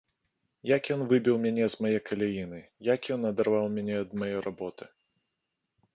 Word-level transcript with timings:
Як 0.75 0.87
ён 0.95 1.01
выбіў 1.11 1.35
мяне 1.43 1.67
з 1.73 1.83
мае 1.85 1.99
каляіны, 2.09 2.59
як 2.93 3.01
ён 3.17 3.21
адарваў 3.33 3.65
мяне 3.77 3.95
ад 4.03 4.09
мае 4.23 4.33
работы! 4.51 4.85